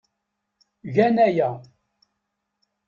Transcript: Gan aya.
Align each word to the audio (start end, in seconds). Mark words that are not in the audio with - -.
Gan 0.93 1.17
aya. 1.27 1.51